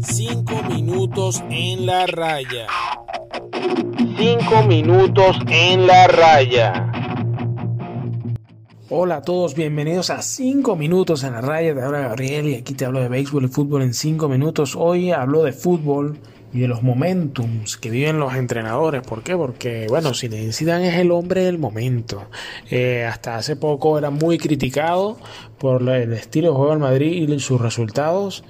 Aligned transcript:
Cinco 0.00 0.62
minutos 0.68 1.42
en 1.50 1.86
la 1.86 2.06
raya. 2.06 2.66
Cinco 4.16 4.62
minutos 4.66 5.38
en 5.48 5.86
la 5.86 6.06
raya. 6.06 6.92
Hola 8.88 9.16
a 9.16 9.22
todos, 9.22 9.56
bienvenidos 9.56 10.10
a 10.10 10.22
5 10.22 10.76
minutos 10.76 11.24
en 11.24 11.32
la 11.32 11.40
raya. 11.40 11.74
de 11.74 11.82
ahora 11.82 12.00
Gabriel 12.02 12.46
y 12.46 12.54
aquí 12.54 12.74
te 12.74 12.84
hablo 12.84 13.00
de 13.00 13.08
béisbol 13.08 13.44
y 13.44 13.48
fútbol 13.48 13.82
en 13.82 13.92
5 13.92 14.28
minutos. 14.28 14.76
Hoy 14.76 15.10
hablo 15.10 15.42
de 15.42 15.52
fútbol 15.52 16.20
y 16.56 16.60
de 16.60 16.68
los 16.68 16.82
momentums 16.82 17.76
que 17.76 17.90
viven 17.90 18.18
los 18.18 18.34
entrenadores. 18.34 19.02
¿Por 19.02 19.22
qué? 19.22 19.36
Porque, 19.36 19.86
bueno, 19.88 20.14
Zidane 20.14 20.88
es 20.88 20.94
el 20.94 21.10
hombre 21.10 21.44
del 21.44 21.58
momento. 21.58 22.24
Eh, 22.70 23.04
hasta 23.04 23.36
hace 23.36 23.56
poco 23.56 23.98
era 23.98 24.08
muy 24.08 24.38
criticado 24.38 25.18
por 25.58 25.82
el 25.82 26.14
estilo 26.14 26.48
de 26.48 26.56
juego 26.56 26.70
del 26.70 26.80
Madrid 26.80 27.28
y 27.28 27.40
sus 27.40 27.60
resultados. 27.60 28.42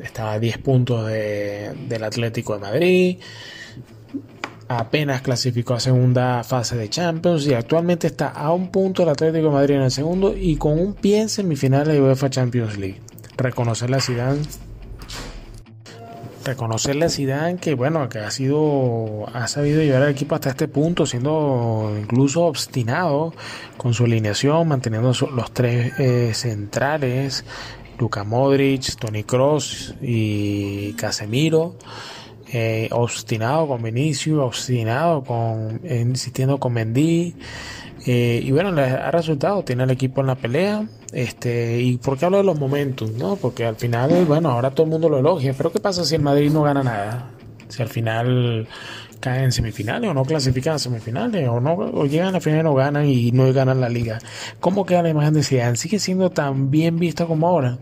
Estaba 0.00 0.32
a 0.32 0.38
10 0.38 0.58
puntos 0.58 1.06
del 1.06 2.04
Atlético 2.04 2.54
de 2.54 2.60
Madrid. 2.60 3.18
Apenas 4.68 5.22
clasificó 5.22 5.74
a 5.74 5.80
segunda 5.80 6.44
fase 6.44 6.76
de 6.76 6.90
Champions 6.90 7.46
y 7.46 7.54
actualmente 7.54 8.06
está 8.06 8.28
a 8.28 8.52
un 8.52 8.70
punto 8.70 9.02
del 9.02 9.12
Atlético 9.12 9.46
de 9.46 9.52
Madrid 9.52 9.74
en 9.76 9.82
el 9.82 9.90
segundo 9.90 10.36
y 10.36 10.56
con 10.56 10.78
un 10.78 10.92
pie 10.92 11.22
en 11.22 11.28
semifinales 11.30 11.94
de 11.94 12.02
UEFA 12.02 12.28
Champions 12.28 12.76
League. 12.76 13.00
Reconocerle 13.38 13.96
a 13.96 14.00
Zidane 14.00 14.42
reconocerle 16.44 17.06
a 17.06 17.10
Zidane 17.10 17.56
que 17.56 17.74
bueno 17.74 18.08
que 18.08 18.18
ha 18.18 18.30
sido 18.30 19.26
ha 19.32 19.46
sabido 19.48 19.82
llevar 19.82 20.02
al 20.02 20.10
equipo 20.10 20.34
hasta 20.34 20.50
este 20.50 20.68
punto 20.68 21.06
siendo 21.06 21.96
incluso 22.00 22.44
obstinado 22.44 23.34
con 23.76 23.94
su 23.94 24.04
alineación 24.04 24.68
manteniendo 24.68 25.12
los 25.34 25.52
tres 25.52 25.92
eh, 25.98 26.32
centrales 26.34 27.44
Luka 27.98 28.24
Modric 28.24 28.96
Tony 28.96 29.24
Cross 29.24 29.94
y 30.00 30.94
Casemiro 30.94 31.74
eh, 32.52 32.88
obstinado 32.92 33.68
con 33.68 33.82
Vinicius 33.82 34.38
obstinado 34.38 35.22
con 35.22 35.80
insistiendo 35.84 36.58
con 36.58 36.72
Mendy 36.72 37.34
eh, 38.06 38.40
y 38.42 38.50
bueno, 38.50 38.70
ha 38.80 39.10
resultado, 39.10 39.62
tiene 39.62 39.84
el 39.84 39.90
equipo 39.90 40.20
en 40.20 40.28
la 40.28 40.34
pelea. 40.34 40.86
Este, 41.12 41.80
¿Y 41.80 41.98
por 41.98 42.18
qué 42.18 42.24
hablo 42.24 42.38
de 42.38 42.44
los 42.44 42.58
momentos? 42.58 43.10
¿no? 43.12 43.36
Porque 43.36 43.66
al 43.66 43.76
final, 43.76 44.24
bueno, 44.26 44.50
ahora 44.50 44.70
todo 44.70 44.84
el 44.84 44.90
mundo 44.90 45.08
lo 45.08 45.18
elogia. 45.18 45.54
Pero 45.56 45.72
¿qué 45.72 45.80
pasa 45.80 46.04
si 46.04 46.14
el 46.14 46.22
Madrid 46.22 46.50
no 46.50 46.62
gana 46.62 46.82
nada? 46.82 47.30
Si 47.68 47.82
al 47.82 47.88
final 47.88 48.66
caen 49.20 49.44
en 49.44 49.52
semifinales 49.52 50.10
o 50.10 50.14
no 50.14 50.24
clasifican 50.24 50.76
a 50.76 50.78
semifinales 50.78 51.46
o 51.46 51.60
no 51.60 51.74
o 51.74 52.06
llegan 52.06 52.34
a 52.34 52.40
final 52.40 52.64
no 52.64 52.74
ganan 52.74 53.06
y 53.06 53.32
no 53.32 53.52
ganan 53.52 53.80
la 53.80 53.90
liga. 53.90 54.18
¿Cómo 54.60 54.86
queda 54.86 55.02
la 55.02 55.10
imagen 55.10 55.34
de 55.34 55.42
Zidane? 55.42 55.76
¿Sigue 55.76 55.98
siendo 55.98 56.30
tan 56.30 56.70
bien 56.70 56.98
vista 56.98 57.26
como 57.26 57.46
ahora? 57.46 57.76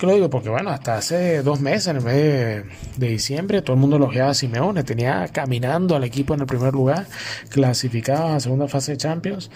Qué 0.00 0.06
lo 0.06 0.14
digo? 0.14 0.30
Porque 0.30 0.48
bueno, 0.48 0.70
hasta 0.70 0.96
hace 0.96 1.42
dos 1.42 1.60
meses, 1.60 1.88
en 1.88 1.96
el 1.96 2.02
mes 2.02 2.64
de, 2.96 3.06
diciembre, 3.06 3.60
todo 3.60 3.74
el 3.74 3.80
mundo 3.80 3.96
elogiaba 3.96 4.30
a 4.30 4.34
Simeone, 4.34 4.82
tenía 4.82 5.28
caminando 5.28 5.94
al 5.94 6.04
equipo 6.04 6.32
en 6.32 6.40
el 6.40 6.46
primer 6.46 6.72
lugar, 6.72 7.06
clasificado 7.50 8.28
a 8.28 8.32
la 8.32 8.40
segunda 8.40 8.66
fase 8.66 8.92
de 8.92 8.98
Champions, 8.98 9.50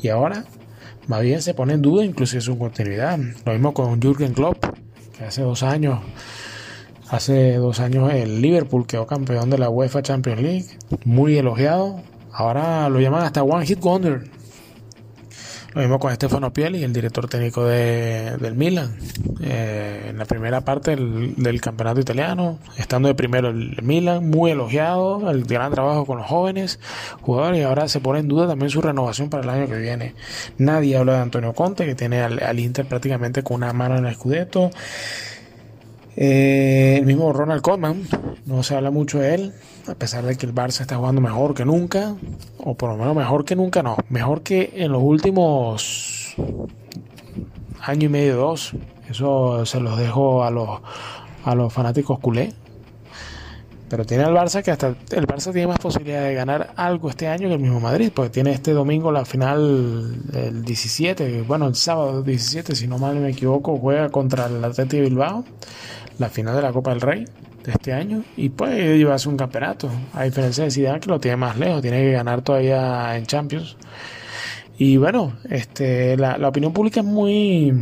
y 0.00 0.08
ahora 0.08 0.46
más 1.06 1.20
bien 1.20 1.42
se 1.42 1.52
pone 1.52 1.74
en 1.74 1.82
duda 1.82 2.02
incluso 2.02 2.40
su 2.40 2.56
continuidad. 2.56 3.18
Lo 3.44 3.52
mismo 3.52 3.74
con 3.74 4.00
Jürgen 4.00 4.32
Klopp, 4.32 4.64
que 5.18 5.24
hace 5.24 5.42
dos 5.42 5.62
años, 5.62 6.00
hace 7.10 7.56
dos 7.56 7.78
años 7.78 8.10
el 8.14 8.40
Liverpool 8.40 8.86
quedó 8.86 9.06
campeón 9.06 9.50
de 9.50 9.58
la 9.58 9.68
UEFA 9.68 10.00
Champions 10.00 10.40
League, 10.40 10.66
muy 11.04 11.36
elogiado. 11.36 12.00
Ahora 12.32 12.88
lo 12.88 13.00
llaman 13.00 13.24
hasta 13.24 13.42
One 13.42 13.66
Hit 13.66 13.80
Wonder. 13.80 14.30
Lo 15.72 15.82
mismo 15.82 16.00
con 16.00 16.12
Stefano 16.12 16.52
Pieli, 16.52 16.82
el 16.82 16.92
director 16.92 17.28
técnico 17.28 17.64
de, 17.64 18.36
del 18.38 18.56
Milan. 18.56 18.96
Eh, 19.40 20.06
en 20.10 20.18
la 20.18 20.24
primera 20.24 20.62
parte 20.62 20.96
del, 20.96 21.60
campeonato 21.60 22.00
italiano, 22.00 22.58
estando 22.76 23.06
de 23.08 23.14
primero 23.14 23.50
el 23.50 23.78
Milan, 23.82 24.28
muy 24.28 24.50
elogiado, 24.50 25.30
el 25.30 25.44
gran 25.44 25.72
trabajo 25.72 26.06
con 26.06 26.18
los 26.18 26.26
jóvenes 26.26 26.80
jugadores 27.20 27.60
y 27.60 27.62
ahora 27.62 27.88
se 27.88 28.00
pone 28.00 28.18
en 28.18 28.26
duda 28.26 28.48
también 28.48 28.70
su 28.70 28.82
renovación 28.82 29.30
para 29.30 29.44
el 29.44 29.50
año 29.50 29.68
que 29.68 29.78
viene. 29.78 30.14
Nadie 30.58 30.96
habla 30.96 31.14
de 31.14 31.20
Antonio 31.20 31.52
Conte, 31.52 31.86
que 31.86 31.94
tiene 31.94 32.20
al, 32.20 32.58
Inter 32.58 32.86
prácticamente 32.86 33.44
con 33.44 33.58
una 33.58 33.72
mano 33.72 33.96
en 33.96 34.06
el 34.06 34.14
Scudetto. 34.14 34.70
Eh, 36.16 36.96
el 36.98 37.06
mismo 37.06 37.32
Ronald 37.32 37.62
Koeman, 37.62 38.02
no 38.46 38.62
se 38.62 38.74
habla 38.74 38.90
mucho 38.90 39.18
de 39.18 39.34
él, 39.34 39.52
a 39.88 39.94
pesar 39.94 40.24
de 40.24 40.36
que 40.36 40.46
el 40.46 40.54
Barça 40.54 40.80
está 40.80 40.96
jugando 40.96 41.20
mejor 41.20 41.54
que 41.54 41.64
nunca, 41.64 42.16
o 42.58 42.74
por 42.74 42.90
lo 42.90 42.96
menos 42.96 43.16
mejor 43.16 43.44
que 43.44 43.56
nunca, 43.56 43.82
no, 43.82 43.96
mejor 44.08 44.42
que 44.42 44.72
en 44.74 44.92
los 44.92 45.02
últimos 45.02 46.36
año 47.80 48.06
y 48.06 48.08
medio, 48.08 48.36
dos. 48.36 48.72
Eso 49.08 49.64
se 49.66 49.80
los 49.80 49.98
dejo 49.98 50.44
a 50.44 50.50
los, 50.50 50.80
a 51.44 51.54
los 51.54 51.72
fanáticos 51.72 52.18
culé. 52.20 52.52
Pero 53.88 54.04
tiene 54.04 54.22
el 54.22 54.30
Barça 54.30 54.62
que 54.62 54.70
hasta 54.70 54.88
el 54.88 55.26
Barça 55.26 55.52
tiene 55.52 55.66
más 55.66 55.78
posibilidad 55.80 56.22
de 56.22 56.32
ganar 56.32 56.72
algo 56.76 57.10
este 57.10 57.26
año 57.26 57.48
que 57.48 57.54
el 57.54 57.60
mismo 57.60 57.80
Madrid, 57.80 58.12
porque 58.14 58.30
tiene 58.30 58.52
este 58.52 58.70
domingo 58.70 59.10
la 59.10 59.24
final 59.24 60.14
el 60.32 60.64
17, 60.64 61.42
bueno, 61.42 61.66
el 61.66 61.74
sábado 61.74 62.22
17, 62.22 62.76
si 62.76 62.86
no 62.86 62.98
mal 62.98 63.16
me 63.16 63.30
equivoco, 63.30 63.76
juega 63.78 64.08
contra 64.10 64.46
el 64.46 64.64
Atlético 64.64 65.02
de 65.02 65.08
Bilbao, 65.08 65.44
la 66.18 66.28
final 66.28 66.54
de 66.54 66.62
la 66.62 66.72
Copa 66.72 66.90
del 66.90 67.00
Rey 67.00 67.24
de 67.64 67.72
este 67.72 67.92
año 67.92 68.24
y 68.36 68.48
puede 68.48 68.98
llevarse 68.98 69.28
un 69.28 69.36
campeonato. 69.36 69.90
A 70.14 70.24
diferencia 70.24 70.64
de 70.64 70.70
Zidane 70.70 71.00
que 71.00 71.08
lo 71.08 71.20
tiene 71.20 71.36
más 71.36 71.58
lejos, 71.58 71.82
tiene 71.82 72.00
que 72.00 72.12
ganar 72.12 72.42
todavía 72.42 73.16
en 73.16 73.26
Champions. 73.26 73.76
Y 74.78 74.96
bueno, 74.96 75.34
este, 75.48 76.16
la, 76.16 76.36
opinión 76.48 76.72
pública 76.72 77.00
es 77.00 77.06
muy 77.06 77.72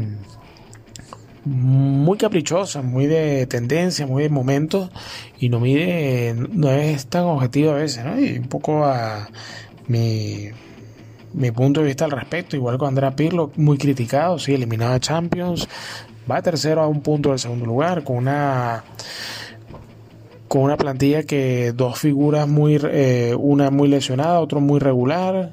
muy 1.44 2.18
caprichosa, 2.18 2.82
muy 2.82 3.06
de 3.06 3.46
tendencia, 3.46 4.06
muy 4.06 4.24
de 4.24 4.28
momento 4.28 4.90
y 5.38 5.48
no 5.48 5.60
mide, 5.60 6.34
no 6.34 6.70
es 6.70 7.06
tan 7.06 7.24
objetivo 7.24 7.70
a 7.70 7.74
veces, 7.74 8.04
¿no? 8.04 8.20
Y 8.20 8.38
un 8.38 8.48
poco 8.48 8.84
a 8.84 9.28
mi, 9.86 10.48
mi 11.32 11.50
punto 11.50 11.80
de 11.80 11.86
vista 11.86 12.04
al 12.04 12.10
respecto, 12.10 12.56
igual 12.56 12.76
con 12.76 12.88
Andrea 12.88 13.16
Pirlo, 13.16 13.52
muy 13.56 13.78
criticado, 13.78 14.38
sí, 14.38 14.52
eliminado 14.52 14.94
a 14.94 15.00
Champions, 15.00 15.68
va 16.30 16.42
tercero 16.42 16.82
a 16.82 16.88
un 16.88 17.00
punto 17.00 17.30
del 17.30 17.38
segundo 17.38 17.64
lugar, 17.64 18.04
con 18.04 18.16
una 18.16 18.84
con 20.48 20.62
una 20.62 20.76
plantilla 20.76 21.22
que 21.22 21.72
dos 21.72 21.98
figuras 21.98 22.48
muy 22.48 22.80
eh, 22.82 23.34
una 23.38 23.70
muy 23.70 23.88
lesionada 23.88 24.40
otro 24.40 24.60
muy 24.60 24.80
regular 24.80 25.52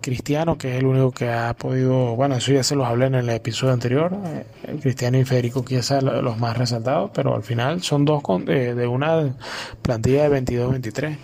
Cristiano 0.00 0.56
que 0.56 0.72
es 0.72 0.78
el 0.78 0.86
único 0.86 1.10
que 1.10 1.28
ha 1.28 1.54
podido 1.54 2.16
bueno 2.16 2.36
eso 2.36 2.52
ya 2.52 2.62
se 2.62 2.76
los 2.76 2.86
hablé 2.86 3.06
en 3.06 3.16
el 3.16 3.28
episodio 3.28 3.72
anterior 3.72 4.16
eh, 4.24 4.76
Cristiano 4.80 5.18
y 5.18 5.24
Federico 5.24 5.64
quizás 5.64 6.02
los 6.02 6.38
más 6.38 6.56
resaltados 6.56 7.10
pero 7.12 7.34
al 7.34 7.42
final 7.42 7.82
son 7.82 8.04
dos 8.04 8.22
con, 8.22 8.44
de 8.44 8.86
una 8.86 9.34
plantilla 9.82 10.28
de 10.28 10.42
22-23 10.42 11.18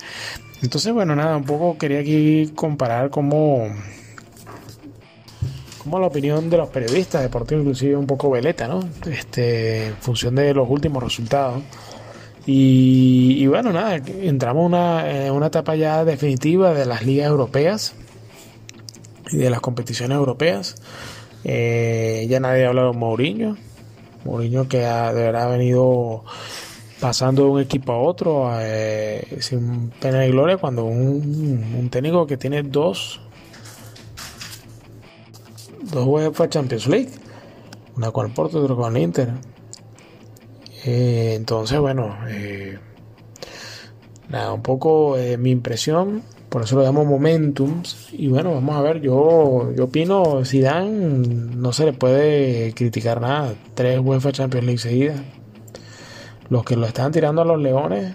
entonces 0.62 0.92
bueno 0.92 1.14
nada 1.16 1.36
un 1.36 1.44
poco 1.44 1.78
quería 1.78 2.00
aquí 2.00 2.52
comparar 2.54 3.10
cómo 3.10 3.68
como 5.78 6.00
la 6.00 6.08
opinión 6.08 6.50
de 6.50 6.56
los 6.56 6.68
periodistas 6.70 7.22
deportivos 7.22 7.62
inclusive 7.62 7.96
un 7.96 8.06
poco 8.06 8.30
veleta 8.30 8.66
no 8.66 8.80
este 9.08 9.88
en 9.88 9.96
función 9.96 10.34
de 10.34 10.52
los 10.52 10.68
últimos 10.68 11.02
resultados 11.02 11.62
y, 12.46 13.44
bueno, 13.48 13.72
nada, 13.72 13.96
entramos 13.96 14.64
una, 14.64 15.26
en 15.26 15.32
una 15.32 15.48
etapa 15.48 15.74
ya 15.74 16.04
definitiva 16.04 16.72
de 16.74 16.86
las 16.86 17.04
ligas 17.04 17.26
europeas 17.26 17.94
y 19.32 19.38
de 19.38 19.50
las 19.50 19.60
competiciones 19.60 20.16
europeas. 20.16 20.76
Eh, 21.42 22.26
ya 22.28 22.38
nadie 22.38 22.64
ha 22.64 22.68
hablado 22.68 22.92
de 22.92 22.98
Mourinho. 22.98 23.56
Mourinho 24.24 24.68
que 24.68 24.84
ha, 24.84 25.12
de 25.12 25.22
verdad 25.22 25.42
ha 25.44 25.48
venido 25.48 26.24
pasando 27.00 27.44
de 27.44 27.50
un 27.50 27.60
equipo 27.60 27.92
a 27.92 27.98
otro 27.98 28.50
eh, 28.60 29.38
sin 29.40 29.90
pena 30.00 30.20
de 30.20 30.30
gloria 30.30 30.56
cuando 30.56 30.84
un, 30.84 31.74
un 31.78 31.90
técnico 31.90 32.26
que 32.26 32.36
tiene 32.36 32.62
dos 32.62 33.20
dos 35.82 36.06
UEFA 36.06 36.48
Champions 36.48 36.86
League 36.86 37.10
una 37.96 38.10
con 38.10 38.26
el 38.26 38.32
Porto 38.32 38.58
y 38.58 38.62
otra 38.62 38.76
con 38.76 38.96
el 38.96 39.02
Inter 39.02 39.28
eh, 40.86 41.34
entonces, 41.34 41.80
bueno, 41.80 42.16
eh, 42.28 42.78
nada, 44.28 44.52
un 44.52 44.62
poco 44.62 45.16
eh, 45.18 45.36
mi 45.36 45.50
impresión, 45.50 46.22
por 46.48 46.62
eso 46.62 46.76
lo 46.76 46.82
llamo 46.82 47.04
momentums. 47.04 48.10
Y 48.12 48.28
bueno, 48.28 48.54
vamos 48.54 48.76
a 48.76 48.82
ver, 48.82 49.00
yo, 49.00 49.72
yo 49.74 49.84
opino, 49.84 50.44
Zidane 50.44 50.90
no 51.56 51.72
se 51.72 51.86
le 51.86 51.92
puede 51.92 52.72
criticar 52.74 53.20
nada. 53.20 53.54
Tres 53.74 53.98
UEFA 54.00 54.30
Champions 54.30 54.64
League 54.64 54.78
seguidas. 54.78 55.20
Los 56.50 56.62
que 56.64 56.76
lo 56.76 56.86
están 56.86 57.10
tirando 57.10 57.42
a 57.42 57.44
los 57.44 57.60
leones 57.60 58.14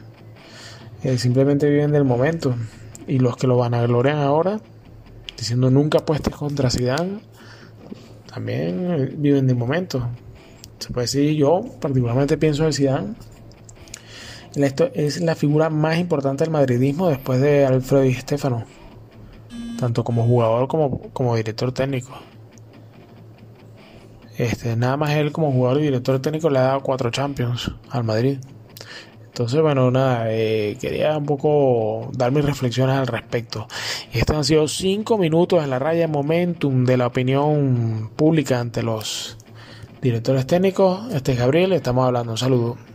simplemente 1.17 1.69
viven 1.69 1.91
del 1.91 2.05
momento. 2.05 2.55
Y 3.05 3.19
los 3.19 3.35
que 3.35 3.47
lo 3.47 3.57
van 3.57 3.73
a 3.73 3.81
gloriar 3.81 4.19
ahora, 4.19 4.61
diciendo 5.37 5.69
nunca 5.69 5.97
apuestes 5.97 6.33
contra 6.33 6.69
Zidane, 6.69 7.19
también 8.27 9.15
viven 9.17 9.47
del 9.47 9.57
momento 9.57 10.07
se 10.81 10.91
puede 10.91 11.05
decir 11.05 11.35
yo 11.35 11.61
particularmente 11.79 12.37
pienso 12.37 12.65
de 12.65 12.73
Zidane 12.73 13.15
esto 14.55 14.89
es 14.93 15.21
la 15.21 15.35
figura 15.35 15.69
más 15.69 15.97
importante 15.97 16.43
del 16.43 16.51
madridismo 16.51 17.07
después 17.07 17.39
de 17.39 17.65
Alfredo 17.65 18.05
y 18.05 18.13
Stefano 18.13 18.65
tanto 19.79 20.03
como 20.03 20.25
jugador 20.25 20.67
como, 20.67 20.99
como 21.13 21.35
director 21.35 21.71
técnico 21.71 22.11
Este, 24.37 24.75
nada 24.75 24.97
más 24.97 25.11
él 25.11 25.31
como 25.31 25.51
jugador 25.51 25.81
y 25.81 25.83
director 25.85 26.19
técnico 26.19 26.49
le 26.49 26.59
ha 26.59 26.63
dado 26.63 26.81
cuatro 26.81 27.11
Champions 27.11 27.71
al 27.89 28.03
Madrid. 28.03 28.39
Entonces, 29.31 29.61
bueno, 29.61 29.89
nada, 29.91 30.25
eh, 30.27 30.77
quería 30.79 31.17
un 31.17 31.25
poco 31.25 32.11
dar 32.13 32.31
mis 32.33 32.43
reflexiones 32.43 32.97
al 32.97 33.07
respecto. 33.07 33.67
Y 34.13 34.19
estos 34.19 34.35
han 34.35 34.43
sido 34.43 34.67
cinco 34.67 35.17
minutos 35.17 35.63
en 35.63 35.69
la 35.69 35.79
raya 35.79 36.07
momentum 36.07 36.83
de 36.83 36.97
la 36.97 37.07
opinión 37.07 38.11
pública 38.17 38.59
ante 38.59 38.83
los 38.83 39.37
directores 40.01 40.47
técnicos. 40.47 41.11
Este 41.13 41.33
es 41.33 41.39
Gabriel, 41.39 41.73
estamos 41.73 42.05
hablando. 42.05 42.31
Un 42.33 42.37
saludo. 42.37 42.90